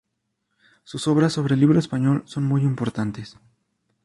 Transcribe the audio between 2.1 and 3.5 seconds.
son muy importantes.